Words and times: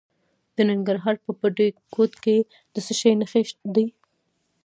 د 0.55 0.57
ننګرهار 0.69 1.15
په 1.25 1.31
بټي 1.39 1.67
کوټ 1.93 2.11
کې 2.23 2.37
د 2.73 2.75
څه 2.85 2.93
شي 2.99 3.11
نښې 3.19 3.43
دي؟ 3.75 3.85